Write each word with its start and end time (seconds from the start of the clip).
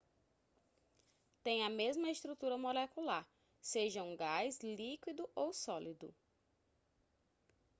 tem 1.43 1.63
a 1.63 1.69
mesma 1.69 2.09
estrutura 2.09 2.57
molecular 2.57 3.23
seja 3.61 4.01
um 4.01 4.17
gás 4.17 4.59
líquido 4.61 5.29
ou 5.35 5.53
sólido 5.53 6.11